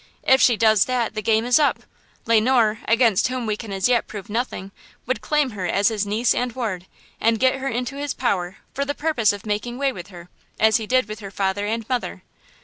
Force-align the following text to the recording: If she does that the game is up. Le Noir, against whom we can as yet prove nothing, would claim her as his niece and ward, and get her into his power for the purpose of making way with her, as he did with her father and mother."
If 0.23 0.41
she 0.41 0.57
does 0.57 0.85
that 0.85 1.13
the 1.13 1.21
game 1.21 1.45
is 1.45 1.59
up. 1.59 1.83
Le 2.25 2.41
Noir, 2.41 2.79
against 2.87 3.27
whom 3.27 3.45
we 3.45 3.55
can 3.55 3.71
as 3.71 3.87
yet 3.87 4.07
prove 4.07 4.31
nothing, 4.31 4.71
would 5.05 5.21
claim 5.21 5.51
her 5.51 5.67
as 5.67 5.89
his 5.89 6.07
niece 6.07 6.33
and 6.33 6.51
ward, 6.53 6.87
and 7.19 7.39
get 7.39 7.59
her 7.59 7.67
into 7.67 7.97
his 7.97 8.15
power 8.15 8.57
for 8.73 8.83
the 8.83 8.95
purpose 8.95 9.31
of 9.31 9.45
making 9.45 9.77
way 9.77 9.91
with 9.93 10.07
her, 10.07 10.27
as 10.59 10.77
he 10.77 10.87
did 10.87 11.07
with 11.07 11.19
her 11.19 11.29
father 11.29 11.67
and 11.67 11.87
mother." 11.87 12.23